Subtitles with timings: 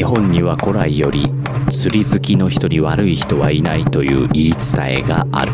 [0.00, 1.26] 日本には古来より
[1.70, 5.52] 釣り好きの人に悪い人はいないという言い伝えがある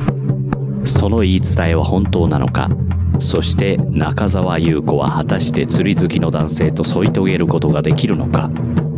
[0.84, 2.71] その言い伝えは本当なのか？
[3.19, 8.48] そして中澤優子は果たして釣り好きの男性と添い遂げることができるのか？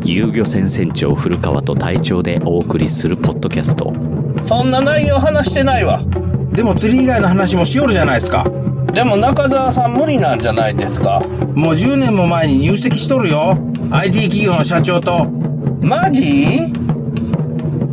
[0.04, 3.94] 遊漁船船長古川と隊長でお送りするポッドキャスト
[4.44, 6.02] そんな内容話してないわ
[6.52, 8.44] でも釣り以外の話もしよるじゃないですか。
[8.92, 11.20] でも中澤さん無理なんじゃないですか
[11.54, 13.56] もう10年も前に入籍しとるよ。
[13.90, 15.37] IT 企業の社長と。
[15.80, 16.72] マジ？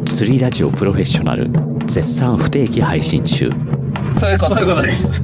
[0.06, 1.50] 釣りラジオプロフェッショナル
[1.86, 3.50] 絶賛不定期配信中。
[4.18, 4.56] そういうこと。
[4.56, 5.24] そういうことです。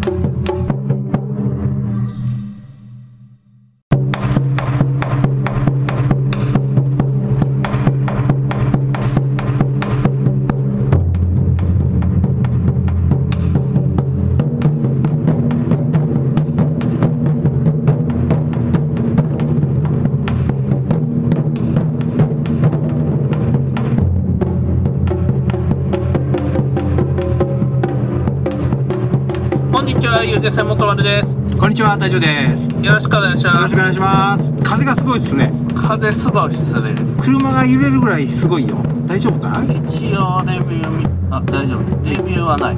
[29.71, 32.69] こんにちはゆうげせもとまるですこんにちは、隊長です。
[32.71, 34.53] よよろしくお願いしますろしくお願いします。
[34.63, 35.53] 風がすごいっすね。
[35.75, 38.77] 風すごいっすね車が揺れるぐらいすごいよ。
[39.05, 42.75] 大丈夫かは一応レビューみあ大丈夫レビューはない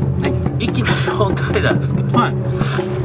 [0.62, 0.66] い。
[0.66, 2.34] いきなり本題なんですけどはい。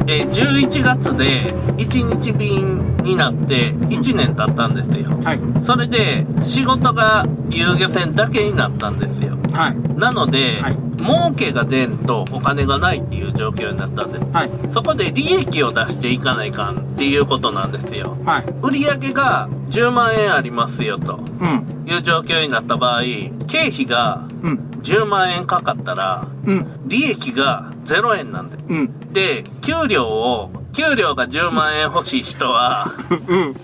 [0.07, 5.63] えー11月で1日便になって1年経ったんですよはい。
[5.63, 9.77] それで仕事が遊漁船だけになったんですよはい。
[9.97, 14.49] なので、はい儲けが出んとお金がないっていう状況になったんですはい。
[14.69, 18.45] そこで利益を出していかないかんっていうことなんですよはい。
[18.61, 21.83] 売上が10万円ありますよとうん。
[21.87, 23.01] いう状況になった場合
[23.47, 24.65] 経費がうん。
[24.83, 26.67] 10万円かかったらうん。
[26.85, 29.13] 利益が0円なんでうん。
[29.13, 32.91] で給料を給料が10万円欲しい人は
[33.27, 33.55] うん。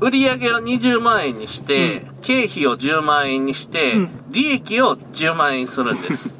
[0.00, 4.10] 売上を20万円にして、経費を10万円にして、うん。
[4.30, 6.36] 利益を10万円にするんです。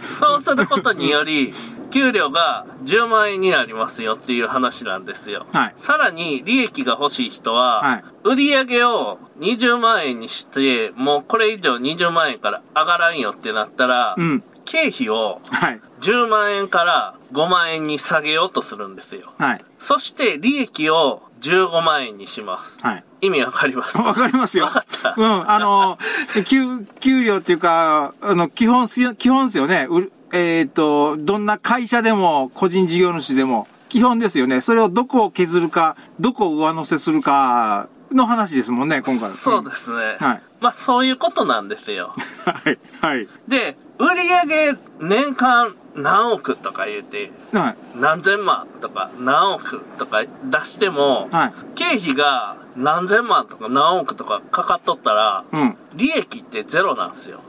[0.00, 1.52] そうすることにより、
[1.90, 5.46] 給料が10万円になりますよっていう話なんですよ。
[5.52, 5.74] はい。
[5.76, 8.04] さらに、利益が欲しい人は、はい。
[8.24, 8.36] 売
[8.66, 14.42] 上を20万円にして、もうこれ以上20万円から上がらんよってなったら、うん。
[14.64, 15.80] 経費をはい。
[16.00, 19.32] 10万円から5万円に下げようとするんですよ。
[19.38, 19.64] はい。
[19.78, 22.78] そして利益を15万円にします。
[22.80, 23.04] はい。
[23.22, 23.98] 意味わかります？
[23.98, 24.64] わかりますよ。
[24.64, 25.98] わかったうん、あの、
[26.46, 29.88] 給、給料っていうか、あの、基本すよ、基本ですよね。
[30.32, 34.60] えっ、と、どんな会社でも、個人事業主でも、基本ですよね。
[34.60, 39.30] それをどこを削るか、どこを上乗せするか、の話ですもんね、今回。
[39.30, 40.16] そうですね。
[40.18, 42.14] はいまあそういうことなんですよ。
[42.46, 42.78] はい。
[43.02, 43.28] はい。
[43.46, 47.76] で、売上年間何億とか言うて、はい。
[47.96, 51.52] 何千万とか何億とか出しても、はい。
[51.74, 55.76] 経費が何千万とか何億とかかかっとったら、うん。
[55.94, 57.40] 利益ってゼロなんですよ。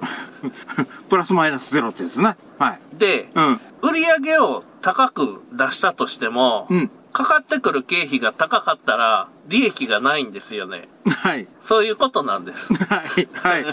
[1.10, 2.36] プラスマイナスゼロってですね。
[2.60, 2.80] はい。
[2.94, 3.62] で、うん。
[3.82, 6.92] 売上を高く出したとしても、うん。
[7.16, 10.90] かかってくる経費が高かったら利益がないんですよね。
[11.08, 11.48] はい。
[11.62, 12.74] そういうことなんです。
[12.74, 13.28] はい。
[13.32, 13.64] はい。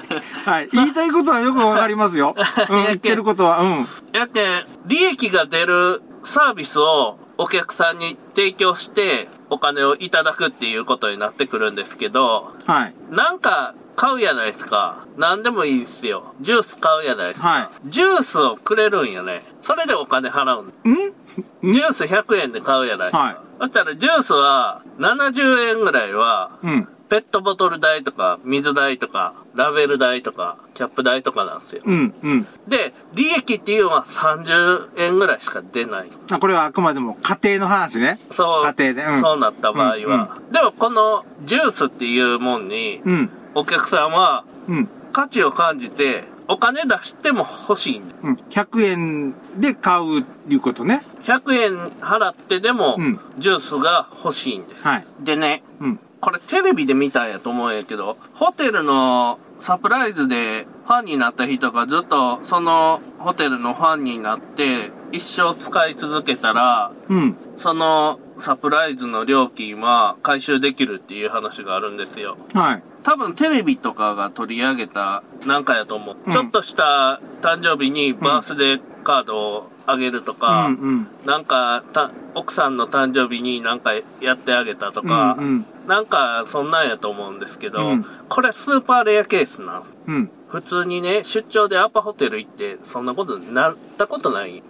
[0.44, 0.68] はい。
[0.68, 2.36] 言いたいことはよくわかりますよ。
[2.70, 2.84] うん。
[2.84, 3.86] 言ってることは、うん。
[4.12, 12.94] やけん、利益が出るサービスをお客さんに提供してお金をいただくっていうことになってくるんですけど、はい。
[13.10, 15.06] なんか買うやないですか。
[15.16, 16.34] 何でもいいですよ。
[16.40, 17.48] ジュース買うやないですか。
[17.48, 19.42] はいジュースをくれるんよね。
[19.60, 21.72] それでお金払うん。
[21.72, 23.18] ジュース100円で買うやないですか。
[23.18, 26.88] はいそしたらジュースは70円ぐらいは、うん。
[27.08, 31.82] ペットボトル代とか、水代とか、ラベル代とか、キャップ代とかなんですよ。
[31.84, 32.14] うん。
[32.22, 32.46] うん。
[32.66, 36.08] で、利益っていうのは30円ぐらいしか出ない。
[36.32, 38.18] あこれはあくまでも家庭の話ね。
[38.32, 39.04] そう、家庭で。
[39.04, 39.20] うん。
[39.20, 40.38] そうなった場合は。
[40.50, 43.30] でもこのジュースっていうもんに、うん。
[43.54, 44.88] お客さんはうん。
[45.12, 48.14] 価値を感じて、お金出しても欲しいんで。
[48.22, 48.34] うん。
[48.34, 51.02] 100円で買ういうことね。
[51.22, 54.86] 100円払ってでもうん、ジュースが欲しいんです。
[54.86, 55.04] はい。
[55.20, 56.00] でね、うん。
[56.20, 67.36] これテレビで見たんやと思うんやけど、ホテルのサプライズでファンになった人がずっとそのホテルのファンになって一生使い続けたら、うん。
[67.56, 72.36] そのサプライズの料金は回収できるっていう話があるんですよ。
[72.54, 72.82] はい。
[73.04, 76.16] 多分テレビとかが取り上げたなんかやと思う。
[76.26, 81.08] うんちょっとした誕生日にバースデーカードをあげるとか、うんうん。
[81.24, 90.30] なんかた奥さんの誕生日になんかやってあげたとか、うんうんなんかそんなんやと思うんですけど、うんこれスーパーレアケースなんですうん。
[90.52, 94.62] 普通にね、出張でアパホテル行って、そんなことになったことない。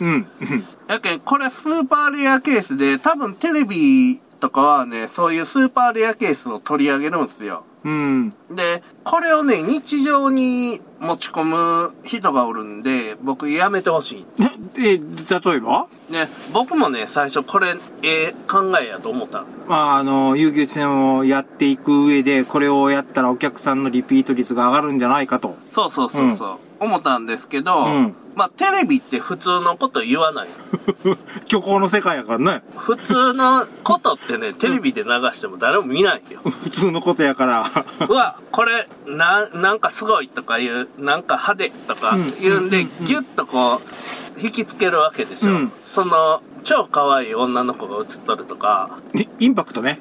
[0.00, 0.08] うん。
[0.08, 0.26] うん。
[0.88, 7.26] やけん、これスーパーレアケースで、多分テレビとかはね、そういうスーパーレアケースを取り上げるん。
[7.26, 7.64] ですよ。
[7.82, 8.30] うん。
[8.50, 14.26] で、これをね、日常に持ち込む人がおるんで、僕やめてほしい。
[14.76, 15.86] え、例えば？
[16.10, 19.46] ね、僕もね、最初これ、ええ考えやと思ったの。
[19.66, 25.56] まあ、あの、遊戯戦をやっていく上で、これをやったらお客さんのリピート率が上がるんじゃないかと。
[25.70, 26.58] そうそうそうそう。
[26.80, 30.48] 思ったんですけど、うんまあ、テレビって普通のこと言わない。
[31.46, 32.62] 虚構の世界やからね。
[32.76, 36.40] 普通のことってね、テレビで流しても誰も見ないよ。
[36.44, 37.70] 普通のことやから。
[38.08, 45.52] うわ、これ、な、なんかすごいとかいう、なんか派手とか言うんで、ギュッとこう、引きつけるわけでしょ。
[45.52, 48.98] うんその、超可愛い女の子が映っとるとか、
[49.38, 49.98] インパクトね。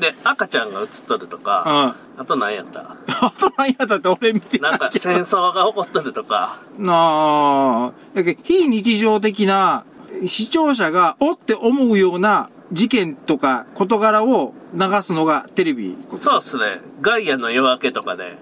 [0.00, 1.42] で、赤ちゃんが映っとるとうん。
[1.42, 2.96] か、ああと何やった？
[3.40, 7.92] と何やったって俺見てなんか戦争が起こっとるとか、なあ。
[8.14, 9.84] だけど非日常的な
[10.26, 15.96] 視聴者がおって思うような事件とか事柄を流すのがテレビ。
[16.16, 16.80] そうっすね。
[17.00, 18.36] ガイアの夜明けとかで、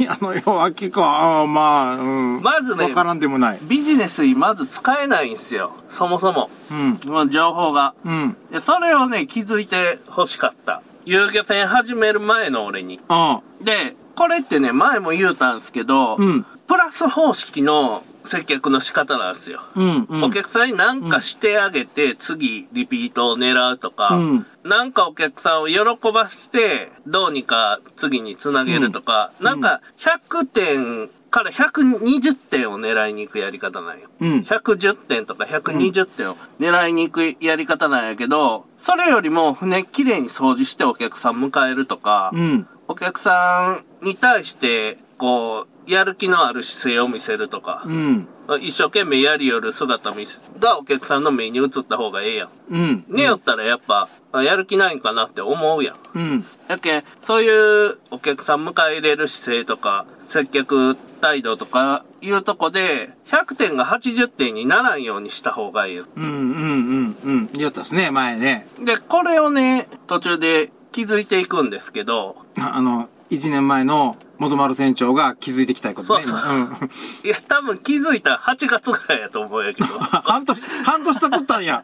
[0.00, 1.02] いや、あの夜明けか。
[1.02, 2.42] ああまあ、うん。
[2.42, 3.58] まずねわからんでもない。
[3.62, 5.72] ビジネスにまず使えないんすよ。
[5.88, 6.50] そもそも。
[6.70, 7.30] うん。
[7.30, 7.94] 情報が。
[8.04, 8.36] うん。
[8.50, 10.82] で、それをね、気づいて欲しかった。
[11.04, 13.00] 遊漁船始める前の俺に。
[13.08, 19.60] あで、これってね、前も言うたんすけど、うんプラス方式の接客の仕方なんですよ。
[19.74, 20.06] うん。
[20.08, 20.24] うん。
[20.24, 25.76] お客さんに何かしてあげて、次リピートを狙うとか、うんなんかお客さんを喜
[26.12, 34.08] ばして、どうにか次につなげるとか、なんか100点から120点を狙いに行くやり方なんよ。
[34.18, 42.66] うん110点とか120点を狙いに行くやり方なんやけど、それよりも船きれいに掃除してお客さん迎えるとか、うん。
[42.88, 48.28] お客さんに対して、こう、やる気のある姿勢を見せるとか、うん。
[48.60, 52.48] 一生懸命やりよる姿見せがお客さんの目に映った方がええやん。
[52.70, 53.04] うん。
[53.08, 55.96] 寝よったらやっぱ、あやる気ないんかなって思うやん。
[56.14, 56.44] うん。
[56.68, 66.06] やけん、そういうお客さん迎え入れる姿勢とか、接客態度とかいうとこで、100点が80点にならんようにした方がいいよ。
[66.16, 66.24] うん。
[66.24, 66.32] うん。
[66.32, 67.16] うん。
[67.24, 67.50] うん。
[67.54, 68.66] 言ったっすね、前ね。
[68.84, 76.24] で、これをね、途中で気づいていくんですけど、 あの、一年前の元丸船長が気づいてきたいことね。
[76.24, 76.90] そうそう今うん。
[77.24, 79.86] いや、多分気づいたら8月ぐらいやと思うんやけど。
[79.98, 81.82] 半年、半年経っとったんや。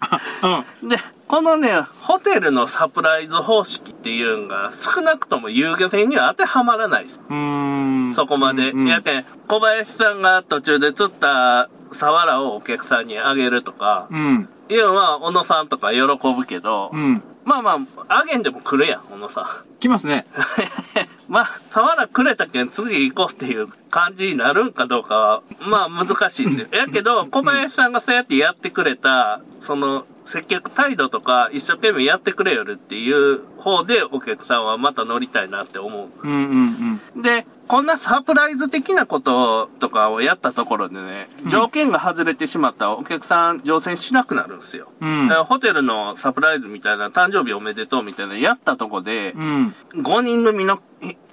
[0.82, 0.88] うん。
[0.88, 0.96] で、
[1.26, 7.20] このね、ホテルのサプライズ方式っていうのが少なくとも遊漁船には当てはまらないです。
[7.28, 8.12] うーん。
[8.12, 8.70] そこまで。
[8.70, 14.48] うんうんやけん、小林さんが途中で釣ったサワラをお客さんにあげるとか、うん。
[14.68, 17.22] いうのは小野さんとか喜ぶけど、うん。
[17.44, 17.78] まあま
[18.08, 19.78] あ、あげんでも来るやん、小野さん。
[19.80, 20.26] 来ますね。
[21.28, 26.66] まあ、サワラくれたけん次行こうっていう感じになるんかどうかは、まあ難しいですよ。
[26.76, 36.08] やけど、小林さんがそうやってやってくれた、その、接客態度とか一生懸命やってくれよるっていう方でお客さんはまた乗りたいなって思う。
[36.22, 37.22] うんうんうん。
[37.22, 44.92] で、こんなサプライズ的なこととかをやったところでね、条件が外れてしまったらお客さん乗船しなくなるんですよ。
[45.00, 49.74] うんだからホテルのサプライズみたいな誕生日おめでとうみたいなのやったとこで、うん。
[49.94, 50.80] 5人組の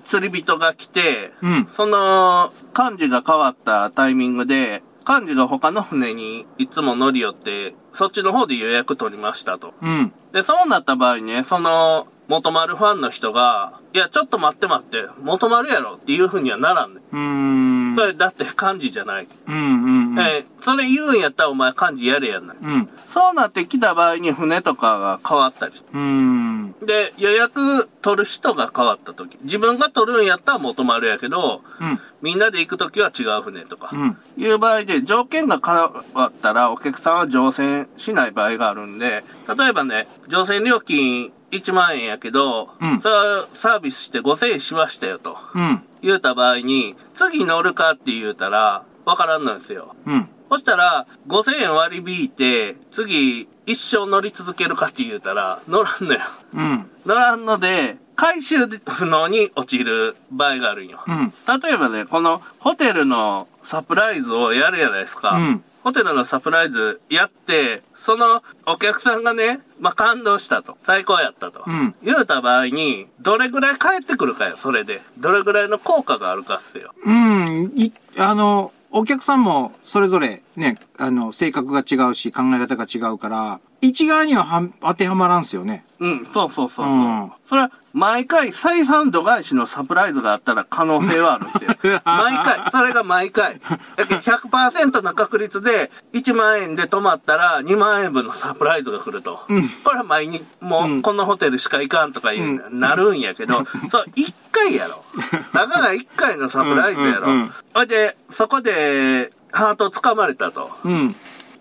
[0.06, 9.74] 釣り人が来て、うんその幹事が変わったタイミングで、幹事が他の船にいつも乗り寄って、そっちの方で予約取りましたと。
[9.82, 10.14] うん。
[10.32, 17.02] で、そうなった場合ね、その、元丸ファンの人が、いや、ちょっと待って待って、元丸やろっていう風にはならんね。
[17.12, 17.96] うーん。
[17.96, 19.28] それ、だって幹事じゃない。
[19.48, 20.20] うんうんうん。
[20.20, 22.58] えーそれ言うんやったらお前幹事やれやんない。
[22.62, 22.90] うん。
[23.08, 26.76] そうなってきた場合に船とかが変わったりしてうーん。
[26.86, 29.38] で、予約取る人が変わった時。
[29.44, 32.00] 自分が取るんやったら元丸やけど、うん。
[32.22, 33.90] みんなで行く時は違う船とか。
[33.94, 39.24] うんいう場合で、条件が変わったらお客さんは乗船しない場合があるんで、
[39.58, 45.38] 例えばね、乗船料金1万円やけど、うんそれはサービスして5000円しましたよと。
[45.56, 45.82] うん。
[46.02, 49.96] 言うた場合に、次乗るかって言うたら、わからんのですよ。
[50.06, 50.30] うん。
[50.50, 56.20] そしたら、5000円割り引いて、次、一生乗り続けるかって言うたら、乗らんのよ。
[56.54, 56.90] うん。
[57.06, 61.00] 乗らんので、回収不能に陥る場合があるんよ。
[61.08, 61.34] うん。
[61.62, 65.32] 例えばね、このホテルのサプライズをやるじゃないですか。
[65.38, 70.78] うんホテルのサプライズやって、そのお客さんがね、まあ、感動したと。
[70.84, 71.64] 最高やったと。
[71.66, 75.00] うん言うた場合に、どれぐらい返ってくるかよ、それで。
[75.18, 76.94] どれぐらいの効果があるかっすよ。
[77.06, 77.72] うん。
[77.78, 85.84] い、あの、お客さんもそれぞれね、あの、性格が違うし、考え方が違うから、一概には当てはまらんすよね。
[86.00, 86.86] うん、そうそうそうそう。
[86.86, 92.00] うんそれは、毎回、採算度外視のサプライズがあったら可能性はあるんですよ。
[92.06, 93.58] 毎回、それが毎回。
[93.96, 99.42] だけど100%の確率で、1万円で泊まったら2万円分のサプライズが来ると。
[99.84, 105.04] これは毎日、もう、このホテルしか行かんとかいう、なるんやけど、 そう、1回やろ。
[105.52, 110.70] たかが1回のサプライズやろうんうんで、そこで、ハートを掴まれたと。
[110.84, 111.16] うん。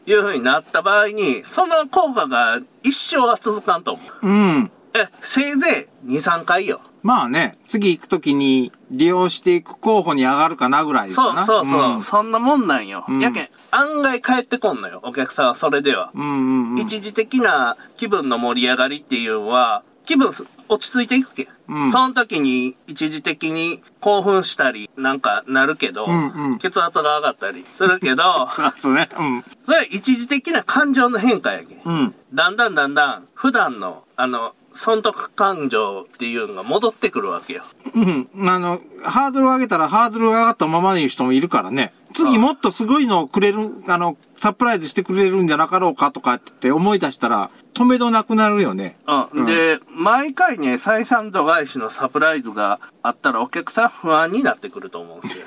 [0.09, 4.27] いう風になった場合に、その効果が一生は続かんと思う。
[4.27, 4.71] うん。
[4.95, 6.81] え、せいぜい2、3回よ。
[7.03, 11.45] まあね、次行くときに利用していく候補に上がるかなぐらいかそうな。
[11.45, 13.05] そうそう、んそんなもんなんよ。
[13.09, 16.11] んやけん、案外帰ってこんのよ、お客さんはそれでは。
[16.15, 16.79] うんうんうん。
[16.81, 21.43] 一時的な気分の盛り上がりっていうのは、気分す落ち着いていくけ？
[21.45, 21.49] ん。
[21.69, 29.09] うんその時に一時的に興奮したりなんかなるけど、うんうん血圧が上がったりするけど、そうですね。
[29.19, 29.43] うん。
[29.65, 31.81] それは一時的な感情の変化やけん。
[31.85, 32.15] うん。
[32.33, 37.63] だんだんだんだん普段の、あの、損得感情っていうのが戻ってくるわけよ。
[37.95, 38.29] うん。
[38.49, 41.93] あの、ハードルを上げたらハードルが上がったままでいう人もいるからね。
[42.15, 48.97] 次もっとすごいのをくれる、あの、サプライズしてくれるんじゃなかろうかとかって思い出したら、止めどなくなるよね。
[49.33, 49.47] うん。
[49.47, 55.47] で、毎回ね、採算度外視のサプライズがあったらお客さん不安になってくると思うんですよ。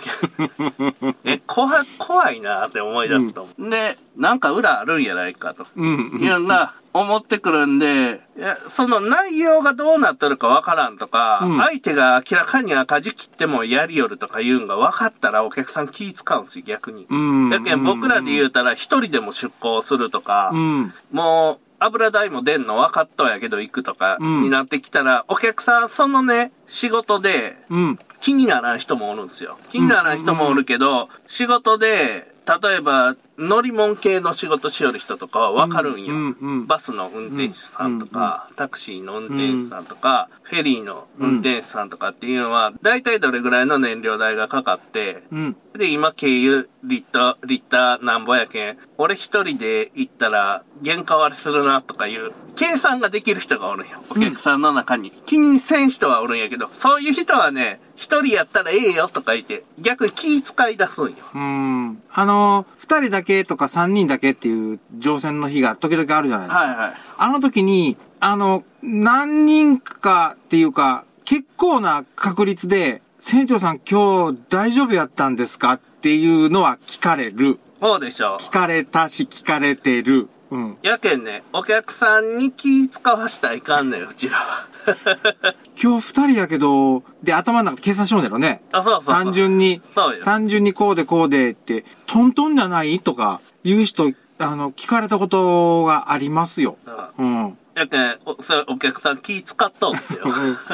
[1.26, 3.70] え、怖い、怖いなって思い出すと思う。
[3.70, 5.66] で、なんか裏あるんやないかと。
[5.76, 6.20] うん。
[6.22, 8.20] いうのが思ってくるんで、
[8.68, 17.08] その内容がどうなってるかわからんとか、うん相手が明らかに赤字切ってもやりよるとかいうのが分かったらお客さん気使うんですよ、逆に。
[17.10, 20.94] うんだけど僕らで言うたら一人でも出向するとか、うん。
[21.12, 28.00] もう、油代も出んの分かっとんやけど行くとかうんになってきたら、お客さんそのね、仕事でうん。
[28.22, 29.58] 気にならん人もおるんですよ。
[29.72, 32.24] 気にならん人もおるけど、仕事で、
[32.62, 36.14] 例えば、乗り物系の仕事しよる人とかは分かるんよ。
[36.14, 45.56] うんうんバスの運転手さんとか、タクシーの運転手さんとか、フェリーの運転手さんとかっていうのは、大体どれぐらいの燃料代がかかって、うん。
[45.78, 54.04] で、今、軽油、リッター、リッターなんぼやけん、俺一人で行ったら、原価割れするな、とかいう、計算ができる人がおるんよ。
[54.10, 55.12] お客さんの中に。
[55.26, 61.12] 気にせん人はおるんやけど、そういう人はね、一人やったらええよ、とか言って、逆に気使い出すんよ。
[61.34, 62.04] うん。
[62.12, 66.66] あの、二人だけとか三人だけっていう乗船の日が時々あるじゃないですか。
[66.66, 66.94] はいはい。
[67.18, 77.60] あの時に、あの、何人かっていうか、結構な確率で、船長さん今日大丈夫やったんですかっていうのは聞かれる。
[77.80, 80.28] そうでしょ聞かれたし聞かれてる。
[80.52, 80.78] うん。
[80.82, 84.68] やけんね、お客さんに気使わしたらいかんのよ、うちらは。
[85.82, 88.62] 今日二人やけど、で、頭の中で計算しようだろね。
[88.72, 89.16] あ、そうそうそう。
[89.24, 90.24] 単純に、そうよ。
[90.24, 93.00] 単純にこうでこうでって、トントンじゃない？
[93.00, 96.78] とか、言う人、あの、聞かれたことがありますよ。
[97.18, 97.58] うん。
[97.76, 100.22] やけん、おそれお客さん気使っとんすよ。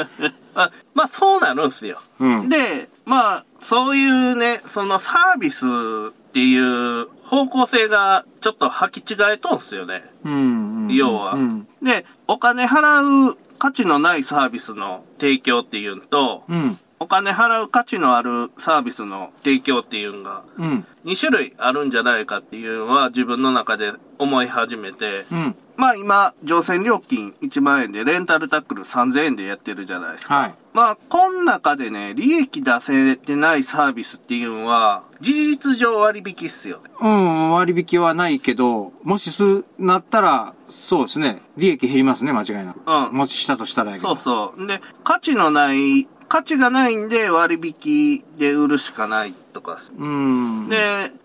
[0.56, 2.00] あまあ、そうなるんすよ。
[2.20, 5.66] うんで、まあ、そういうね、そのサービス
[6.10, 10.04] っていう方向性がちょっと履き違えとんすよね。
[10.26, 10.34] うん。
[10.34, 11.34] うん要は。
[11.34, 11.68] うん。
[11.84, 16.80] で、お金払う価値のないサービスの提供っていうのと、うん。
[17.00, 20.86] お金払う価値のあるサービスの提供っていうのが、うん。
[21.06, 25.56] 2種類あるんじゃないかっていうのは自分の中で思い始めて、うん。
[25.77, 30.36] まあ今、乗船料金1万円でレンタルタックル3000円でやってるじゃないですか。
[30.36, 30.56] はい。
[30.74, 36.89] まあ、この中でね、利益出せてないサービスっていうのは、事実上割引っすよね。
[37.00, 41.42] うん、割引はないけど、もしす、なったら、そうですね。
[41.58, 42.82] 利益減りますね、間違いなく。
[42.86, 44.16] うんもししたとしたらやけど。
[44.16, 44.68] そうそう。
[44.68, 49.77] で、価値のない、価値がないんで割引で売るしかないとか。
[49.98, 50.69] うん。
[50.69, 50.77] で、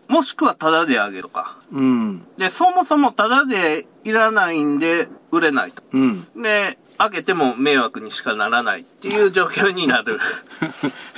[0.09, 1.57] もしくはタダであげるとか。
[1.73, 2.23] うん。
[2.37, 5.83] で、そもそもタダでいらないんで売れないと。
[5.93, 6.43] うん。
[6.43, 10.21] で、あげても迷惑にしかならないっていう状況になる。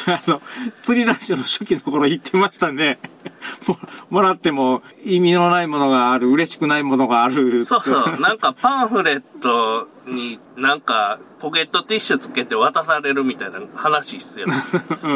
[0.06, 0.40] あの、
[0.80, 2.98] 釣りラジオの初期の頃言ってましたね。
[3.68, 7.66] ももらっても意味のないものがある、嬉しくないものがある。
[7.66, 8.18] そうそう。
[8.18, 14.46] なんかパンフレットになんかポケットティッシュつけて渡されるみたいな話っすよ。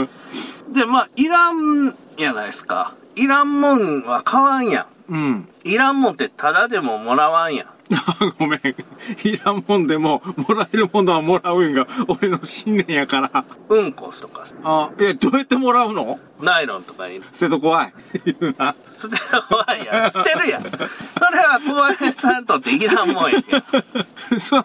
[0.68, 2.92] で、まあ、いらんやないですか。
[3.16, 5.14] いらんもんは買わんやん。
[5.14, 5.48] うん。
[5.64, 7.66] いらんもんってただでももらわんやん。
[8.38, 8.60] ごめん。
[8.60, 13.44] いらんもんでも、もらえるものはもらうんが、俺の信念やから。
[13.68, 16.18] うんことか、あ、え、どうやってもらうの？
[16.40, 17.92] ナイロンとかに捨てと怖い。
[18.24, 18.74] 言うな。
[18.92, 20.12] 捨てる怖いやん。
[20.12, 20.62] 捨てるやん。
[20.62, 20.76] それ
[21.38, 23.38] は小林さんにとっていらんもんや。
[24.38, 24.64] そ、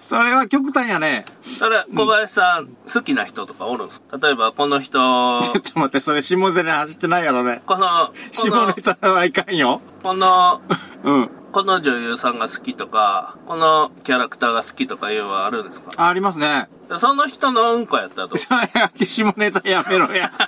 [0.00, 1.24] それは極端やね。
[1.42, 4.98] それ、小林さん、好きな人とかおるんす例えば、この人、
[5.42, 7.62] ちょっと待って、それ下ネタ走ってないやろね。
[7.64, 9.80] この、こ下のネ、タはいかんよ。
[10.02, 10.60] この、
[11.04, 11.30] うん。
[11.52, 15.90] この女優さんが好きとか、このキャラクターが好きとかいうのはあるんですか？
[15.98, 16.68] あありますね。
[16.96, 20.30] その人のうんこやったらどう下ネタやめろや。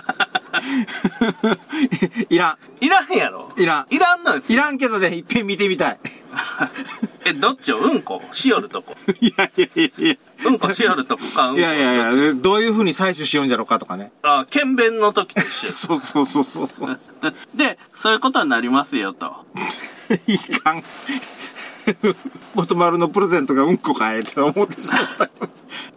[2.31, 3.61] いらいらんやろん。
[3.61, 3.87] いらん。
[3.95, 4.43] いらんのよ。
[4.49, 5.99] いらんけどね、いっぺん見てみたい。
[7.27, 8.23] え、どっちをうんこ？
[8.33, 8.95] しよるとこ。
[9.21, 10.17] いやいやいやいや。
[10.47, 14.11] うんこしよるとこか、うんこいやいやいや、どういう風に採取しようんじゃろうかとかね。
[14.23, 16.97] あ、検便の時と一緒そうそうそうそうそう。
[17.55, 19.35] で、そういうことになりますよと。
[20.27, 20.83] いかん。
[22.55, 25.31] 元丸のプレゼントがうんこかえって思ってしまった。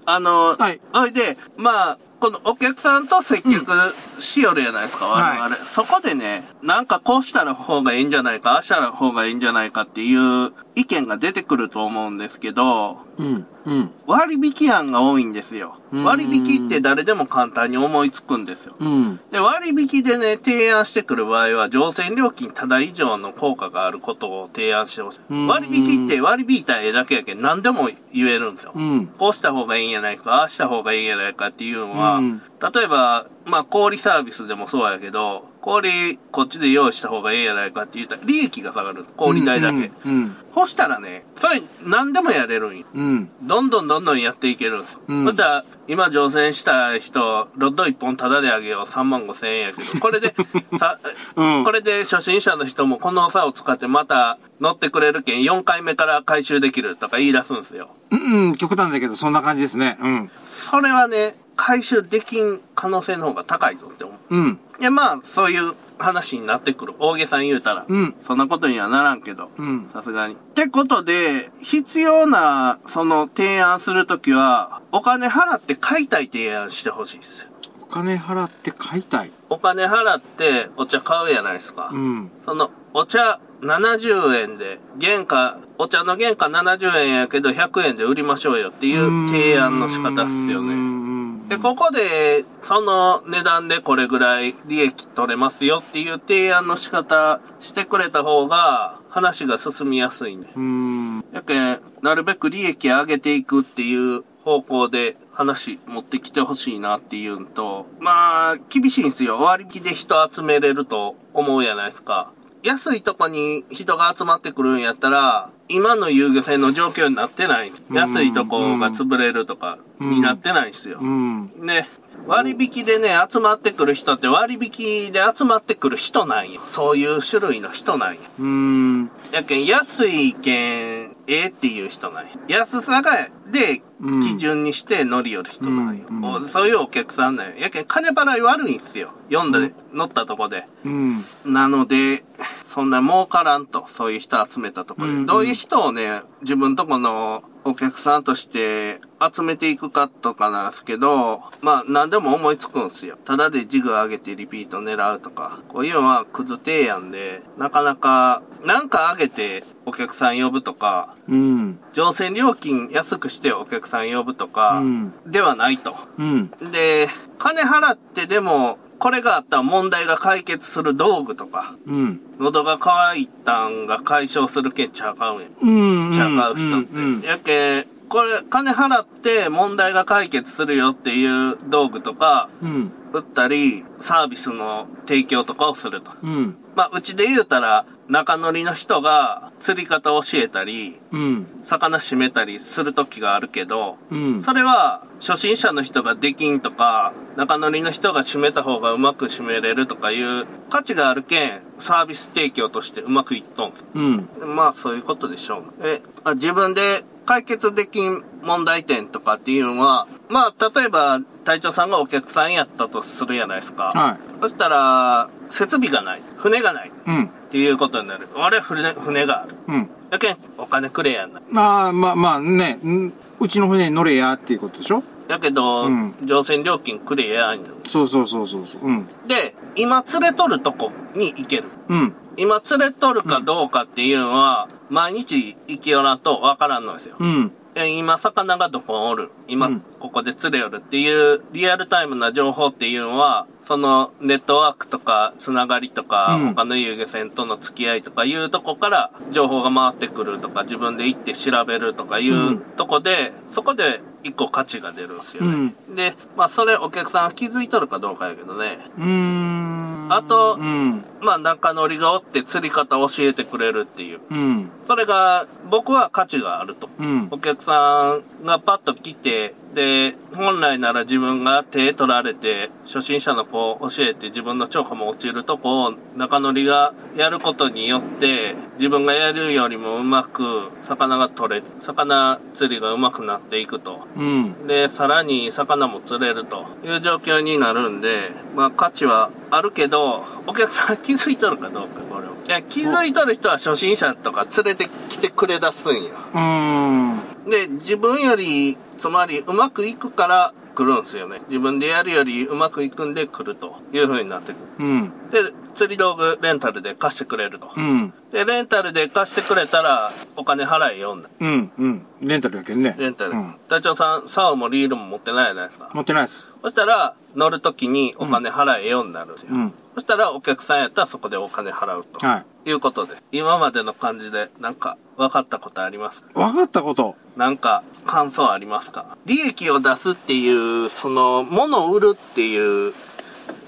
[0.06, 0.80] あの、はい。
[0.94, 3.72] ほいで、まあ、このお客さんと接客
[4.20, 5.60] しよるやないですか、我々、はい。
[5.66, 15.76] そこでね、なんかこうしたら方がいいんじゃないか、ああしたら方がいいんじゃないかっていう意見が出てくると思うんですけど、うん、うん、割引案が多いんですよ。
[15.92, 18.76] うん割引って誰でも簡単に思いつくんですよ。
[18.80, 19.20] うん。
[19.32, 25.22] で、割引でね、提案してくる場合は、乗船料金ただ以上の効果があることを提案してほしい。
[25.30, 28.72] うん割引って割引いた絵だけやけん何でも言えるんですよ。
[28.76, 29.08] うん。
[29.08, 32.42] こうした方がいいんやないか、ああした方がいいんやないかっていうのは、うん
[32.74, 39.06] 例えば、まあ、小売サービスでもそうやけど、小売こっちで用意した方がいいんやないかって言ったら、利益が下がる。
[39.16, 39.92] 小売代だけ。
[40.06, 42.86] うん、そしたらね、それ何でもやれるんよ。
[42.94, 43.30] うん。
[43.42, 45.00] どんどんどんどんやっていけるんです。
[45.08, 50.36] うんそしたら、今乗船した人、ロッド1本タダであげよう3万5千円やけど、これで、
[50.78, 51.00] さ、
[51.36, 57.90] うんこれで初心者の人もこの差を使ってまた乗ってくれるけん4回目から回収できるとか言い出すんですよ。
[58.12, 59.98] うん、うん、極端だけど、そんな感じですね。
[60.02, 60.32] うん。
[60.44, 64.36] それはね、回収できん可能性の方が高いぞって思う。
[64.36, 64.60] うん。
[64.80, 66.94] いや、まあ、そういう話になってくる。
[67.00, 67.86] 大げさに言うたら。
[67.88, 69.50] うんそんなことにはならんけど。
[69.58, 70.36] うんさすがに。
[70.36, 77.50] ってことで、必要な、その、提案するときは、お金払って買いたい提案してほしいです。
[77.82, 79.32] お金払って買いたい。
[79.50, 81.90] お金払ってお茶買うやないですか。
[81.92, 82.32] うん。
[82.46, 91.07] その、お茶70円で、原価、お茶の原価70円やけど100円で売りましょうよっていう提案の仕方っすよね。
[91.48, 100.48] ねで、ここで、その値段でこれぐらい利益取れますよっていう提案の仕方してくれた方が、話が進みやすいね。
[100.56, 101.26] うん。
[101.34, 109.40] やけん、なるべく利益上げていくっていう方向で話持ってきてほしいなっていうのと、まあ、厳しいんですよ。
[109.40, 112.32] 割引で人集めれると思うやないですか。
[112.64, 117.72] 安いとこに人が集まってくるんやったら、今の遊漁船の状況になってない。
[117.92, 121.00] 安いとこが潰れるとかになってないんですよ。
[121.02, 121.52] うん。
[121.62, 121.88] ね、
[122.26, 126.62] 割引でね、集まってくる人って割引で集まってくる人なんよ。
[126.66, 128.22] そういう種類の人なんよ。
[128.40, 129.12] うん。
[129.32, 132.32] やけん、安いけん、ええっていう人なんや。
[132.48, 133.12] 安さが、
[133.52, 136.06] で、うん基準にして乗り寄る人なんよ。
[136.10, 137.54] うんおそういうお客さんなんよ。
[137.58, 139.10] やけん、金払い悪いんすよ。
[139.32, 140.66] 読んで、乗ったとこで。
[140.86, 141.24] うん。
[141.46, 142.24] なので、
[142.64, 145.10] そんな儲からんと、そういう人集めたとこで。
[145.10, 153.18] うんどういう人をね、自分とこのお客さんとして集めていくかとかなんですけど、まあ何でも思いつくんすよ。
[153.26, 155.60] ただでジグ上げてリピート狙うとか。
[155.68, 161.80] こういうのはクズ提案で、なかなか、なんか上げてお客さん呼ぶとか、うん。
[161.94, 165.96] 乗船料金安くしてお客さん呼ぶとかうん、ではないと。
[166.18, 166.50] うん。
[166.72, 172.22] で、金払ってでも、これがあったら問題が解決する道具とか、うん。
[172.40, 175.48] 喉が渇いたんが解消するけんちゃうかうんや。
[175.62, 176.12] うん。
[176.12, 176.96] ちゃうかう人って。
[176.96, 177.22] うん。
[177.22, 182.92] やけん、これ、金払って問題が解決するよっていう道具とか、うん。
[183.14, 186.12] 売ったり、サービスの提供とかをすると。
[186.24, 186.58] うん。
[186.76, 191.48] まあ、うちで言うたら、中乗りの人が釣り方を教えたり、うん。
[191.64, 194.42] 魚締めたりする時があるけど、うん。
[194.42, 203.86] それは初心者の人ができんとか、中乗りの人が締めた方がうまく締めれるとかいう価値があるけん、サービス提供としてうまくいっとんす。
[203.94, 204.30] うん。
[204.56, 205.64] まあそういうことでしょう。
[205.84, 213.92] え、あ自分で解決できん問題点とかっていうのは、まあ例えば隊長さんがお客さんやったとするじゃないですか。
[213.94, 214.18] はい。
[214.42, 216.22] そしたら、設備がない。
[216.38, 216.90] 船がない。
[216.90, 217.30] っうん。
[217.50, 218.28] ていうことになる。
[218.36, 219.56] 俺は船、船がある。
[219.68, 219.90] うん。
[220.12, 221.42] やけん、お金くれやんな。
[221.56, 225.04] ああ、まあまあね、んうちの船に乗れやっていうことでしょ？
[225.28, 227.70] やけど、うん乗船料金くれやんの。
[227.86, 228.82] そうそうそうそうそう。
[228.86, 229.08] うん。
[229.28, 231.66] で、今連れとるとこに行ける。
[231.90, 232.14] うん。
[232.38, 237.16] 今連れとるかどうかっていうのは、毎日行きよらんとわからんのですよ。
[237.20, 237.52] うん。
[237.80, 239.30] え今、魚がどこにおる？
[239.48, 255.76] 今うん、ここで釣れよるっていう、リアルタイムな情報っていうのは、その、ネットワークとか、つながりとか、うん他の遊漁船との付き合いとかいうとこから、情報が回ってくるとか、自分で行って調べるとかいううんとこで、そこで一個価値が出るんですよね。
[255.96, 258.80] で、まあ、それお客さんは気づいとるかどうかやけどね。
[258.98, 259.97] うーん。
[260.10, 261.04] あとう、ん。
[261.22, 264.20] まあ中乗りがおって釣り方を教えてくれるっていう。
[264.30, 264.70] うん。
[264.86, 266.90] それが僕は価値があると。
[267.00, 267.28] うん。
[267.32, 284.08] お客さんがパッと来て、で、本来なら自分が手取られて、初心者の子を教えて自分の超過も落ちるとこを中乗りがやることによって、自分がやるよりもうまく魚が取れ、魚釣りがうまくなっていくと。
[284.16, 284.66] うん。
[284.66, 292.32] で、さらに魚も釣れるという状況になるんで、まあ価値はあるけど、お客さん 気づいとるかどうか、これを。
[292.48, 296.10] いや、気づいとる人は初心者とか連れてきてくれ出すんよ。
[296.34, 297.20] うん。
[297.48, 301.42] で、自分より、つまりうまくいくから来るんですよね。
[301.48, 305.12] 自分でやるよりうまくいくんで来るという風になってくうん。
[305.32, 305.44] る。
[305.44, 307.72] で、釣り道具レンタルで貸してくれると。
[307.76, 308.14] うん。
[308.32, 311.30] で、レンタルで貸してくれたらお金払えよんだ。
[311.40, 311.72] うん。
[311.78, 312.06] うん。
[312.22, 312.94] レンタルやけんね。
[313.00, 313.56] レンタルうん。。
[313.70, 315.90] 隊長さん、竿もリールも持ってないじゃないですか。
[315.94, 316.50] 持ってないです。
[316.62, 319.50] そしたら、乗るときにお金払えようになるんですよ。
[319.52, 319.74] うん。
[319.96, 322.26] そしたら、お客さんやったらそこでお金払うと。
[322.26, 322.70] はい。
[322.70, 326.28] いうことで、今までの感じで、なんか、分かったことありますか？
[326.34, 327.16] 分かったこと。
[327.38, 329.18] なんか、感想ありますか？
[329.26, 332.94] 利益を出すっていう、その、物を売るっていう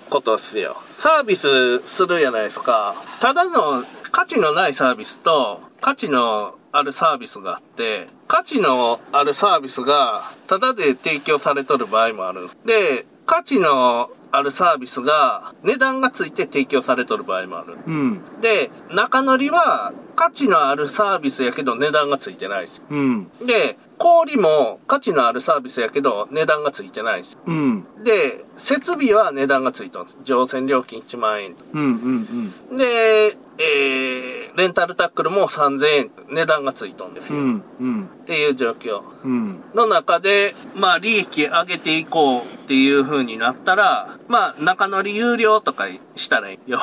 [0.10, 0.76] ことっすよ。
[0.98, 2.94] サービスするじゃないですか。
[3.22, 3.82] ただの
[4.20, 12.58] 価値のないサービスと、価値のあるサービスがあって、価値のあるサービスが、ただで提供されとる場合もあるんです。
[12.66, 17.78] で、価値のあるサービスが、値段がついて提供されとる場合もある。
[17.86, 18.22] うん。
[18.42, 22.84] で、中乗りは価値のあるサービスやけど値段がついてないです。
[22.90, 23.32] うん。
[23.46, 27.38] で、氷も価値のあるサービスやけど値段がついてないです。
[27.46, 27.86] うん。
[28.04, 30.18] で、設備は値段がついてます。
[30.24, 31.56] 乗船料金1万円。
[31.74, 31.82] うん。
[31.82, 32.52] うん。
[32.70, 32.78] うん。
[32.78, 37.40] で、えー、レンタルタックルも3000円値段がついとんですよ。
[37.40, 37.64] うん。
[37.80, 38.04] うん。
[38.04, 39.62] っていう状況うん。
[39.74, 46.80] の中で、まあ利益上げていこうっていう風になったら、まあ中乗り有料とかしたらいいよ。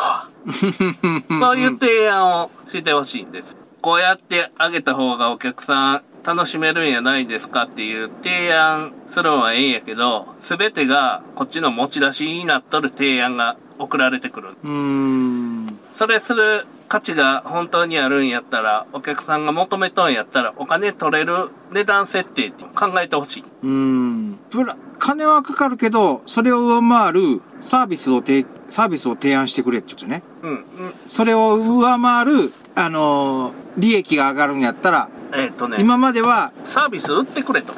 [1.40, 3.56] そういう提案をしてほしいんです。
[3.80, 14.56] こうやってあげた方がお客さん楽しめるんやないですかっていう提案するのはええんやけど、すべてがこっちの持ち出しになっとる提案が送られてくる。
[14.64, 15.78] うん。
[15.94, 23.44] それする価値が本当にあるんやったら、お客さんが求めとんやったら、お金取れる値段設定って考えてほしい。
[23.62, 24.38] うん。
[24.51, 30.22] プラ、金はかかるけど、それを上回るサービスをて、サービスを提案してくれってことね。
[30.42, 30.51] うん。
[30.51, 30.64] うん
[31.07, 37.75] それを上回る、あのー利益が上がるんやったら、えっ、とね、今までは、サービス売ってくれと。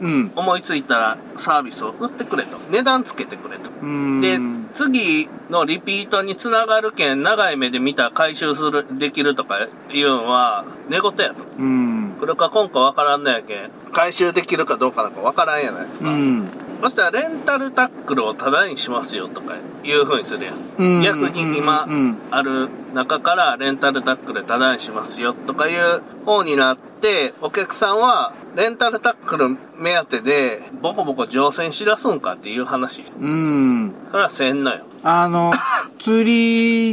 [0.00, 0.32] うん。
[0.36, 2.56] 思いついたらサービスを売ってくれと。
[2.70, 3.70] 値段つけてくれと。
[3.82, 4.20] うん。
[4.20, 4.38] で、
[4.74, 11.44] 次のリピートにつながるけん、長い目で見たら回収する、できるとかいうのは、寝言やと。
[11.58, 12.16] うん。
[12.18, 16.10] 来るか今かわからんのやけん、回収できるかどうかなんかわからんやないですか。
[16.10, 16.48] うん。
[16.82, 20.54] そしたらレンタルタックルをタダにしますよとかいう風にするやん。
[20.78, 33.04] うん逆に今うんある中からレンタルタックルタダにしますよとかいう方になって、お客さんはレンタルタックル目当てでボコボコ乗船しだすんかっていう話。
[33.20, 33.79] うん。
[34.10, 34.80] それはせんのよ。
[35.04, 35.52] あの、
[35.98, 36.24] 釣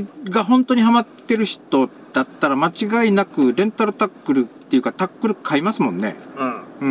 [0.01, 6.15] りが本当にハマってる人だったら間違いなくレンタルタックルっていうかタックル買いますもんね。
[6.37, 6.63] うん。
[6.81, 6.85] う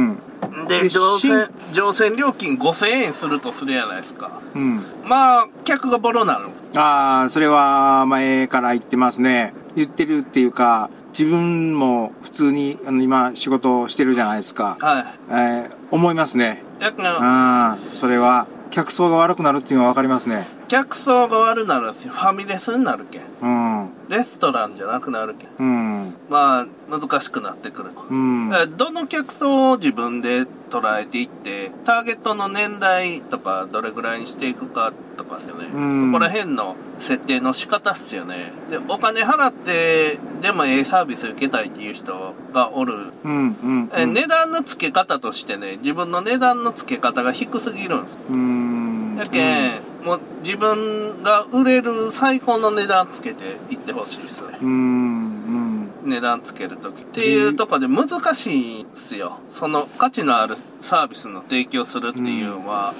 [0.64, 0.66] ん。
[0.68, 4.30] で、で乗船新、乗船料金5000円するとするやないですか。
[4.54, 4.84] うん。
[5.04, 6.46] まあ、客がボロなる。
[6.74, 9.54] ああ、それは前から言ってますね。
[9.76, 14.76] 言ってるっていうか、自分も普通にあの今仕事をしてるじゃないですか。
[14.80, 15.04] はい。
[15.30, 16.64] えー思いますね。
[16.80, 20.46] やけんああ、それは客層が悪くなるっていうのは分かりますね。
[20.68, 22.12] 客層が悪なるんですよ。
[22.12, 23.22] ファミレスになるけん。
[23.40, 23.90] うん。
[24.08, 25.48] レストランじゃなくなるけん。
[25.58, 26.14] うん。
[26.28, 27.90] まあ、難しくなってくる。
[28.10, 28.52] うん。
[28.54, 35.66] えどの客層を自分で捉えていって、ターゲットの年代とかどれぐらいにしていくかとかですよね。
[35.72, 38.52] うんそこら辺の設定の仕方っすよね。
[38.70, 43.12] で、お金払って、でもええサービス受けたいっていう人がおる。
[43.24, 43.32] うん。
[43.32, 43.90] うん。
[43.94, 48.18] え値段の付け方としてね、自分の値段の付け方が低すぎるんです。
[48.30, 49.16] うん。
[49.16, 49.72] やけん、
[50.06, 54.56] もう自分が売れる最高の値段つけていってほしいですね。
[54.62, 54.68] うん。
[54.68, 55.90] うん。
[56.04, 57.02] 値段つけるとき。
[57.02, 59.40] っていうとこで難しいんですよ。
[59.48, 62.94] その価値のあるサービスの提供するっていうのは、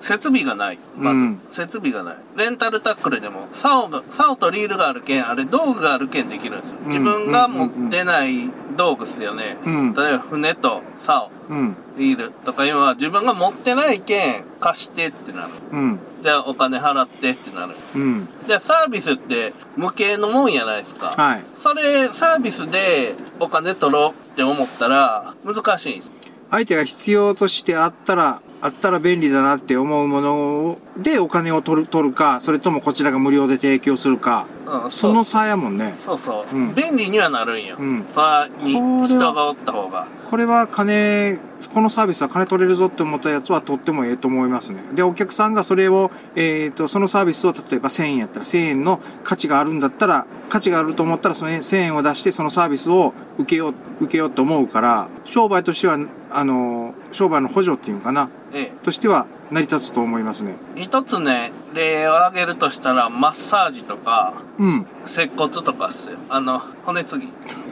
[0.00, 0.78] 設備がない。
[0.98, 2.16] まず、うん設備がない。
[2.36, 6.80] レンタルタックルでも、竿が、竿とリールがあるけん、あれ道具があるけんできるんですよ。
[6.80, 9.58] ん自分が持ってない道具っすよね。
[9.66, 11.76] うん例えば船と竿、うん。
[11.98, 15.48] リールとかいうのは自分が持ってないけん貸してってなる。
[15.70, 15.98] うん。
[16.22, 17.74] じゃあお金払ってってなる。
[17.94, 18.26] うん。
[18.48, 21.08] で、サービスって無形のもんやないですか。
[21.08, 21.42] はい。
[21.60, 26.12] それ、サービスでお金取ろうって思ったら難しいんです。
[26.50, 35.94] 相手が必要としてあったら、あったら便利だなって思うものでお金を取る、取るか、それともこちらが無料で提供するか、うんその差やもんね。
[36.04, 37.76] そうそう、うん便利にはなるんよ。
[37.78, 40.06] うん場にこれは人がおった方が。
[40.30, 41.40] これは金、
[41.74, 44.80] このサービスは金取れるぞって思ったやつはとってもええと思いますね。
[44.92, 55.98] で、お客さんがそれを、えっ、と、そのサービスを例えば1000円やったら1000円の価値があるんだったら、価値があると思ったらその1000円を出してそのサービスを受けよう、受けようと思うから、商売としては、
[56.30, 56.79] あの、
[57.10, 60.56] 商売の補助っていうのかな、えとしては成り立つと思いますね。
[60.76, 60.82] え。
[60.82, 64.86] 一つね、例を挙げるとしたら、マッサージとか、うん。
[65.06, 66.18] 接骨とかっすよ。
[66.28, 67.28] あの、骨継ぎ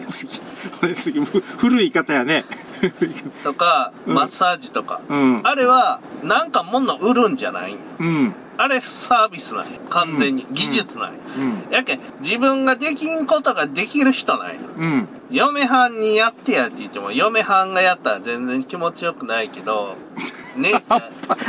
[0.08, 0.40] 次、
[0.94, 2.44] 次、ふ古い言い方やね。
[3.44, 5.00] とか、うんマッサージとか。
[5.08, 5.40] うん。
[5.44, 8.34] あれは、なんか物売るんじゃないうん。
[8.56, 10.42] あれサービスなんよ完全に。
[10.42, 11.72] うん技術なんようん。
[11.72, 15.08] やけん、自分ができんことができる人なんようん。
[15.30, 19.96] 嫁はんにやってやって言っても、嫁はんがやったら全然気持ちよくないけど、
[20.58, 21.02] 姉ちゃん、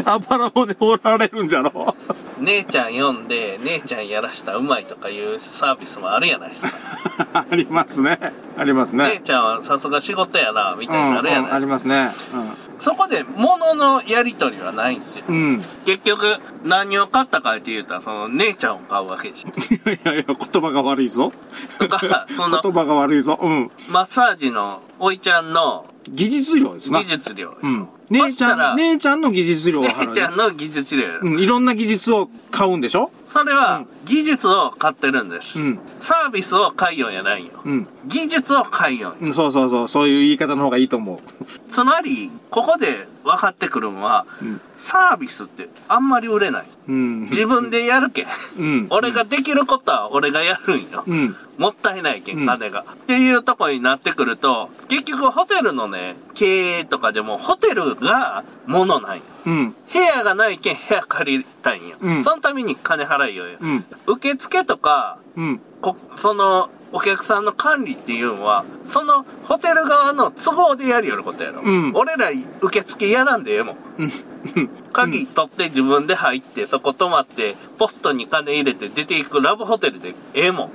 [0.06, 1.96] あばら骨折られるんじゃろ？
[2.40, 6.72] 姉ちゃん読んで、姉ちゃんやらしたらうまいとかいうサービスもあるやないですか。
[7.50, 8.18] ありますね。
[8.58, 9.10] ありますね。
[9.16, 11.60] 姉ちゃんはさすが仕事やな、みたいになるやうんうんあないですか。
[11.60, 12.10] りますね。
[12.80, 15.26] そこで物のやり取りはないんですよ。
[15.28, 15.36] うん。
[15.36, 15.62] うん。
[15.86, 19.50] 結局、何を買ったかって言うたら、その姉ちゃんを買うわけでしょ。
[19.92, 21.34] いやいや、言葉が悪いぞ。
[21.78, 23.38] とか、その、言葉が悪いぞ。
[23.42, 23.72] うん。
[23.92, 27.00] マッサージのおいちゃんの技術料ですな。
[27.00, 27.58] 技術料。
[27.62, 27.90] うん。
[28.10, 30.16] そ姉ちゃん、姉ちゃんの技術料を姉払う。
[30.16, 31.06] ちゃんの技術料。
[31.22, 31.40] うん。
[31.40, 33.12] いろんな技術を買うんでしょ？
[33.24, 35.60] それは技術を買ってるんです。
[35.60, 35.80] うん。
[36.00, 37.52] サービスを買いよんやないよ。
[37.64, 37.88] うん。
[38.06, 39.18] 技術を買いよん。
[39.20, 39.88] うん、そうそうそう。
[39.88, 41.20] そういう言い方の方がいいと思
[41.68, 46.66] つまり、ここで分かってくるのは、んサービスってあんまり売れない。
[46.88, 46.92] う。
[46.92, 47.22] うん。
[47.24, 48.26] 自分でやるけん。
[48.58, 48.88] うん。
[48.90, 51.04] 俺ができることは俺がやるんよ。
[51.06, 51.36] うん。
[51.58, 52.82] もったいないけ金が。
[52.82, 59.24] っていうとこになってくると、結局ホテルのね、経営とかでもホテルが物なんよ。
[59.46, 59.76] うん。
[59.92, 61.98] 部屋がないけん部屋借りたいんよ。
[62.00, 63.58] うんそのために金払いよよ。
[63.60, 63.86] うん。
[64.08, 65.62] 受付とか、うん。
[65.82, 71.62] こそのお客さんの管理っていうのは、そのホテル側の都合でやりよることやろ。
[71.62, 72.30] うん俺ら
[72.62, 74.12] 受付やらんでええも ん。
[74.92, 80.72] 鍵取って自分で入って、そこ泊まって、ポストに金入れて出ていくラブホテルでええもん。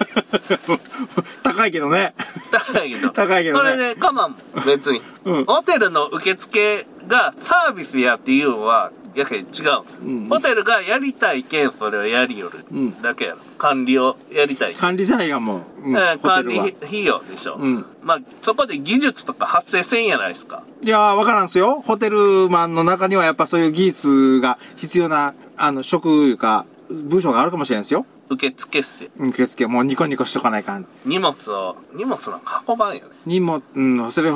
[1.42, 2.14] 高いけどね。
[2.50, 3.10] 高いけど。
[3.12, 5.02] 高いけどねそれで我慢、別に。
[5.24, 13.38] うんホテルの受付がサービスやっていうのは、やけん違うんですよ、うんホテルがやりたいけん、それをやりよるうんだけやろ。
[13.58, 14.74] 管理をやりたい。
[14.74, 15.88] 管理さないがもう。
[15.88, 16.58] うんえー管理。
[16.58, 17.56] 費用でしょ。
[17.56, 20.62] うんまあ、そこで技術とか発生せんやないですか。
[20.82, 21.82] いやー、わからんすよ。
[21.84, 28.06] ホテルマンの中にはやっぱそういう技術が必要な、あの、職いうか、部署があるかもしれないですよ。
[28.30, 29.10] 受付っすよ。
[29.18, 30.86] 受付、もうニコニコしとかないかん。
[31.04, 33.10] 荷物を、荷物なんか運ばんよね。
[33.26, 34.30] にも、うん、それ、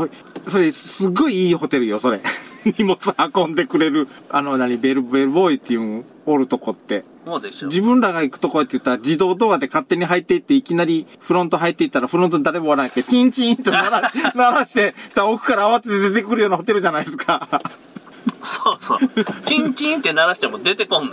[0.46, 2.20] それ、すっごいいいホテルよ、それ。
[2.78, 2.98] 荷物
[3.34, 7.04] 運んでくれる、あの、何、ベル、ベルボーイっていう、おるとこって。
[7.26, 7.68] もうでしょ。
[7.68, 17.46] 自分らが行くとこって言ったら自動ドアで勝手に入っていって、いきなりフロント入っていったらフロントに誰もおらなくて、チンチンって鳴ら鳴らして、したら奥から慌てて出てくるようなホテルじゃないですか。
[18.42, 18.98] そうそう。
[19.46, 21.12] チンチンって鳴らしても出てこんの。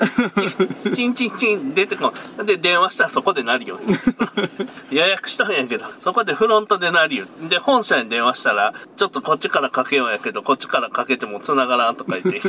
[0.96, 2.46] チンチンチン出てこん。
[2.46, 3.80] で、電話したらそこで鳴るよ。
[4.92, 7.26] 予約したんやけど、そこでフロントで鳴るよ。
[7.50, 12.40] で、本社に電話したら、ちょっとこっちからかけようやけど、こっちからかけても繋がらんとか言って。
[12.40, 12.44] で、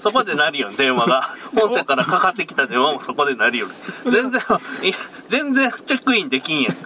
[0.00, 1.28] そこで鳴るよ、電話が。
[1.54, 3.66] 本社からかかってきた電話もそこで鳴るよ。
[4.04, 4.94] 全然、いや
[5.28, 6.76] 全然チェックインできんやん。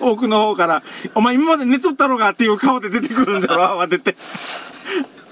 [0.00, 0.82] 奥の方から、
[1.14, 4.16] お前今まで寝とったろがっていう顔で出てくるんだろ、慌てて。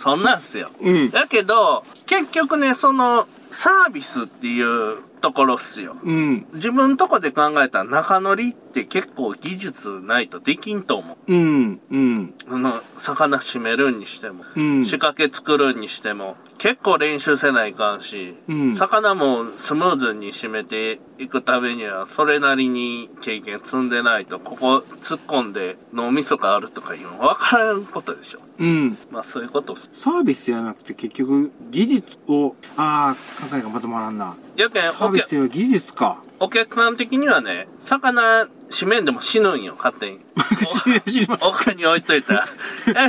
[0.04, 0.68] そんなんすよ。
[0.82, 5.96] うんだけど、結局ね、その、サービスっていうところっすよ。
[6.02, 6.46] うん。
[6.52, 11.32] 自分とこで考えたら中乗りって結構技術ないとできんと思う。
[11.32, 11.80] うん。
[11.90, 12.34] うん。
[12.50, 28.40] あの、魚締めるにしても、うん仕掛け作るにしても、結構練習せないかんし、うん魚もスムーズに締めていくためには、それなりに経験積んでないと、ここ突っ込んで脳みそがあるとかいうの分からんことでしょ。
[28.58, 28.98] うん。
[29.10, 29.76] まあそういうこと。
[29.76, 34.36] サービスじゃなくて結局技術を、ああ、考えがまとまらんな。
[34.56, 36.22] やけんサービスより技術か。
[36.40, 40.18] お客さん的にはね、魚締めんでも死ぬんよ、勝手に。
[40.64, 42.44] 知り知りま奥に置いといたら。
[43.06, 43.08] え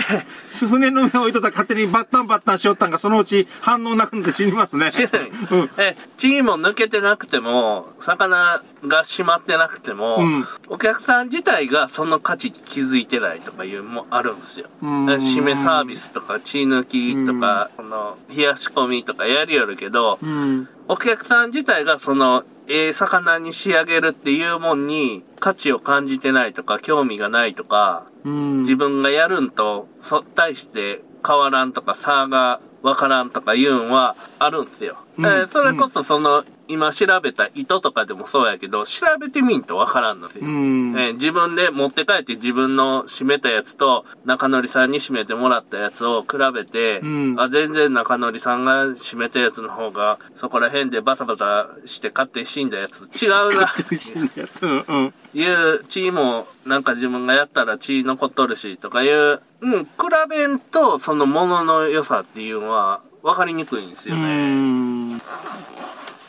[0.68, 4.92] 船の上置いとったら勝手にバッタンバッタンしよったんがそのうち反応なくなって死にますね。
[4.92, 14.68] 死ぬんよえ、血も抜けてなくても、魚が閉まってなくても、うんお客さん自体がその価値に気づいてないとかいうのもあるんですよ。
[14.82, 20.68] うん締めサービスとか血抜きとか、この冷やし込みとかやりよるけど、うん。
[20.88, 28.60] お客さん自体がその、ええ魚に仕上げるっていうもんに価値を感じてないとか、興味がないとか、うん。
[28.62, 34.98] 自分がやるんと、そ、対して変わらんとか差がわからんとかいうんはあるんすよ。
[35.18, 40.46] うんえーそれこそその、今調べた糸とかでもそうやけど、調べてみんとわからんのですよ。
[40.46, 40.96] うん。
[40.98, 54.66] えー自分で持って帰って自分の締めたやつと中則さんに締めてもらったやつを比べて、うんあ全然中則さんが締めたやつの方がそこら辺でバタバタして勝手に死んだやつ違うな美味しいやつ。
[54.66, 55.14] うん。
[55.34, 59.92] いう血もなんか自分がやったら血残っとるしとかいう、うん、比
[60.30, 65.20] べんとそのものの良さっていうのは分かりにくいんですようね。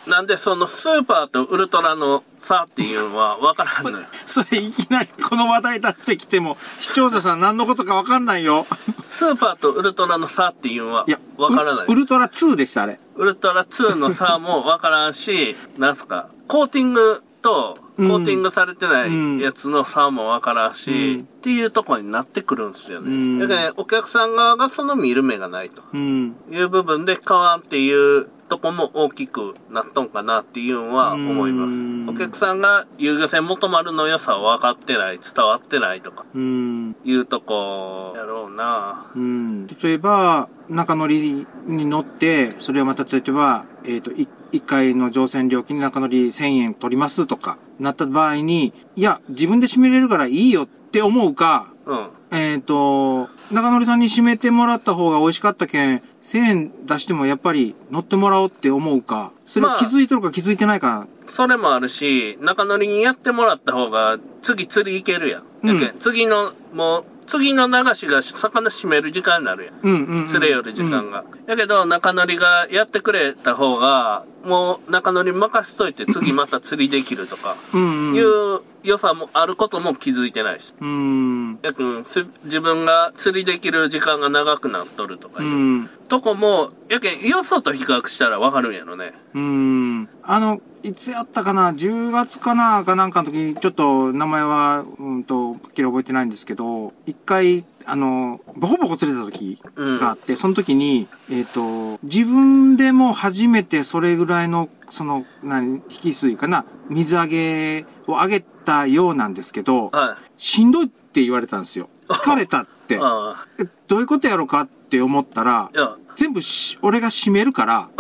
[0.07, 0.11] ん。
[0.11, 4.07] なんでそのスーパーとウルトラの差っていうのは分からんのよ。
[4.27, 8.66] それいきなりこの話題出してきても、視聴者さん何のことかわかんないよ。
[9.05, 11.92] スーパーとウルトラの差っていうのはいや、分からないウ。
[11.92, 12.99] ウルトラ2でした、あれ。
[13.16, 23.46] ウルトラ2の差も分からんし、なんすか、コーティングと、コーティングされてないやつの差もわからんし、っていうとこになってくるんですよね。
[23.46, 25.82] だから、ね、お客さん側がその見る目がないと。
[25.96, 32.11] いう部分で、買わんっていうとこも大きくなっとんかなっていうのは思います。
[32.11, 39.06] お客さんが遊漁船元丸の良さを分かってない、伝わってないとか、いうとこやろうな。
[39.14, 39.66] うん。
[39.68, 44.11] 例えば、中乗りに乗って、それはまた例えば、えっ、ー、と、
[44.52, 65.42] 1回の乗船料金中乗り1000円取りますとか、なった場合に、いや、自分で締めれるからいいよって思うか、うん、えっ、ー、と、中乗りさんに締めてもらった方が美味しかったけん、1000円出してもやっぱり乗ってもらおうって思うか、それを気づいとるか気づいてないか、まあ、それもあるし、中乗りにやってもらった方が、次釣り行けるやん。
[65.62, 69.74] うん、次の、もう、次の流しが魚締める時間になるやん。
[69.82, 71.24] うんうん、うん、釣れよる時間が。
[71.46, 77.56] や、うん、けど、中乗りがやってくれた方が、もう中乗り任せといて次また釣りできるとか。
[77.74, 80.72] いう良さもあることも気づいてないし。
[80.80, 81.59] うん。
[81.62, 85.46] やけん、す自分が釣りできる時間が長くなっとるとかう。
[85.46, 89.12] いうんとこも、やけん、よそと比較したらわかるんやろね。
[89.35, 90.09] うん。
[90.22, 92.85] あの、いつやったかな ?10 月かな？
[92.85, 110.42] かなんかの時に、ちょっと名前は、うんと、はっきり覚えてないんですけど、一回、あの、ボコボコ釣れた時があって、その時に、えっ、と、自分でも初めてそれぐらいの、その、何、引き水かな水揚げを上げたようなんですけど、はい。
[110.42, 111.88] しんどいって言われたんですよ。
[112.09, 112.99] 疲れたって。
[112.99, 115.70] どういうことやろうかって思ったら、
[116.16, 117.90] 全部し、俺が締めるから、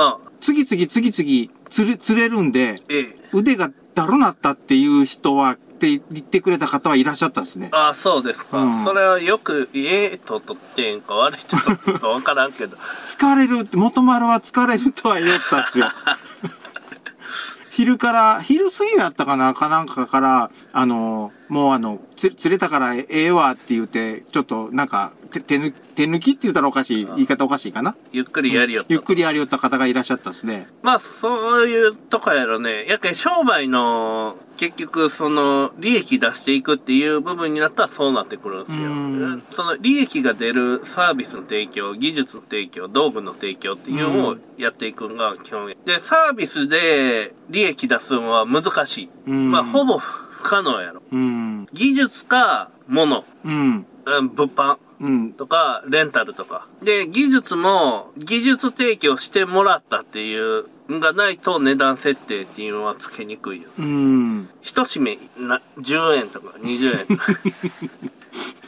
[0.40, 3.06] 次々次々釣れ、釣れるんで、ええ。
[3.32, 7.68] 腕がだるなったっていう人は、って言ってくれた方はいらっしゃったですね。
[7.72, 8.58] ああ、そうですか。
[8.58, 12.76] うんそれはよく、ええと取ってんか悪いと取ってんかわからんけど。
[12.76, 15.90] 疲れるって、元丸は疲れるとは言ったっすよ。
[17.70, 28.92] 昼から、昼過ぎやったかなかなんかから、あの、もうあの、つ釣れたからええわって言って、ちょっとなんか、手手抜手抜きって言ったらおかしい、言い方おかしいかなゆっくりやりよった。
[28.92, 30.68] ゆっくりやりよった方がいらっしゃったですね。
[30.82, 32.86] まあ、そういうとこやろね。
[32.86, 38.88] やけん商売の、結局、その、利益出していくっていう部分になったらそうなってくるんですよ。
[38.88, 45.74] うんその、利益が出るサービスの提供、技術の提供、道具の提供っていうのをやっていくのが基本。
[45.84, 49.10] で、サービスで利益出すのは難しい。
[49.26, 51.02] うんまあ、ほぼ不可能やろ。
[51.10, 51.66] うん。
[51.72, 53.86] 技術か、物、うん。
[54.06, 54.78] うん物販。
[55.00, 55.32] うん。
[55.32, 56.66] とか、レンタルとか。
[56.82, 63.68] で、技術も、技術提供してもらったっていうのがないと値段設定っていうのはつけにくいよ。
[63.78, 64.48] うん。
[64.62, 67.32] 一締めな、10円とか20円とか。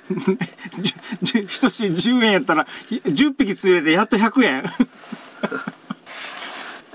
[1.22, 4.64] 一し10円やったら、ひ10匹釣れてやっと100円。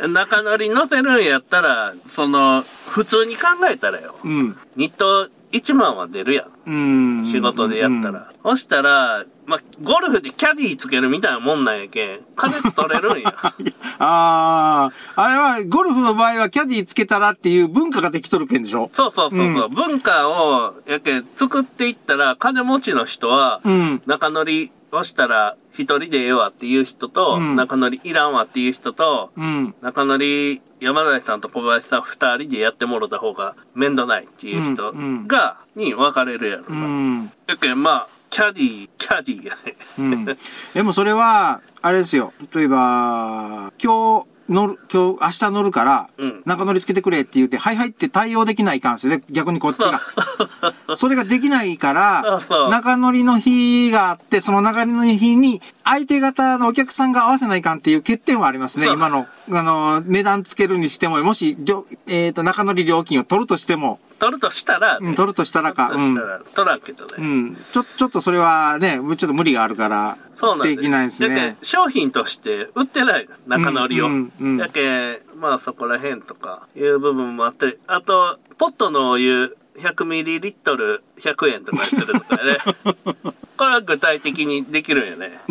[0.11, 4.17] 中乗り乗せるんやったら、その、普通に考えたらよ。
[4.23, 4.57] うん。
[4.75, 6.69] 日当1万は出るやん。
[6.69, 7.25] うん。
[7.25, 8.31] 仕事でやったら。
[8.43, 13.33] そしたら、まあ、ゴルフでキャディーつけるみたいなもんなんやけん、金取れるんや。
[13.99, 18.89] ああ、あれは、ゴルフの場合はキャディーつけたらっていう文化ができとるけんでしょ？
[18.93, 24.01] そうそうそうそう、文化を、やけん、作っていったら、金持ちの人は、うん。
[24.05, 29.75] 中乗りをしたら、一人でええわっていう人と、うん中乗りいらんわっていう人と、うん。
[29.81, 36.87] 中乗り山崎さんと小林さん二人でやってもろた方が面倒ないっていう人うんうんが、に分かれるやろうな。
[36.87, 37.31] ん。
[37.47, 39.75] やけん、まあ、キャディー、キャディーやね。
[39.99, 40.25] うん。
[40.73, 42.33] でもそれは、あれですよ。
[42.53, 49.23] 例えば、今日乗る、今日、明日乗るから、うん中乗りつけてくれって言って、はいはいって対応できないかんすよね。
[49.31, 50.01] 逆にこっちが。
[50.95, 58.87] そ れができないから中乗りの日があって、その中乗りの日に、相手方のお客さんが合わせないかんっていう欠点はありますね。
[58.91, 61.57] 今の、あの、値段つけるにしても、もし、
[62.07, 65.91] えっ、と、中乗り料金を取るとしても、取るとしたら、うん、取るとしたらか。
[65.91, 66.21] うん取るとした。
[66.21, 67.11] ら、取らんけどね。
[67.17, 67.57] うん。
[67.73, 70.17] ちょ、ちょっとそれはね、ちょっと無理があるから。
[70.33, 71.57] そうなんできないですね。
[71.61, 74.05] 商品として売ってないの中乗りを。
[74.07, 82.59] うんうんうんだけまあそこら辺とかいう部分もあったり、あと、ポットのお湯 100ml100 円とかするとかね。
[83.57, 85.41] これは具体的にできるんよね。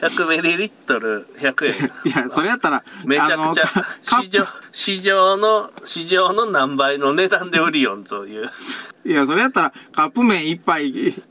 [0.00, 1.92] 100ml100 円。
[2.04, 3.66] いや、それやったら、めちゃくちゃ
[4.02, 8.50] 市場、市場の、市場の何倍の値段で売りよんという。
[9.04, 10.88] いや、それやったら、カップ麺一杯、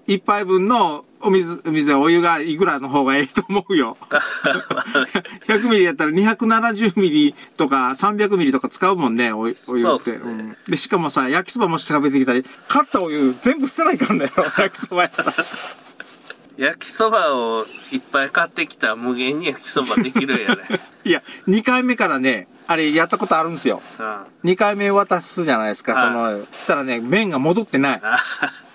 [0.08, 3.98] 一杯分のお水、お水やお湯がいくらの方がええと思うよ。
[5.48, 9.86] 100ミリやったら270ミリとか300ミリとか使うもんね、お湯お湯って。
[9.86, 15.34] そうっすねうんで、しかもさ、焼きそばもし食べてきたり、買ったお湯全部捨てないかんだよ、焼きそばやったら。
[16.60, 20.64] 焼きそばをいっぱい買ってきたら無限に焼きそばできるんやね。
[21.06, 23.82] いや、2回目からね、あれやったことあるんですよ。
[23.98, 28.02] うん2回目渡すじゃないですか、はいその、したらね、麺が戻ってない。
[28.04, 28.20] あ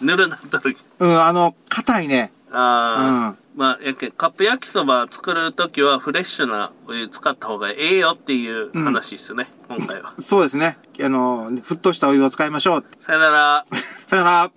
[0.01, 0.79] ぬるなっとる。
[0.99, 2.33] うん、あの、硬いね。
[2.51, 10.15] ああ、まあ、やけんカップ焼きそば作るときはフレッシュなお湯使った方がええよっていう話っすね、今回は。
[10.19, 10.79] そうですね。
[11.03, 12.85] あの、沸騰したお湯を使いましょう。
[13.01, 13.65] さよなら。
[14.07, 14.51] さよなら。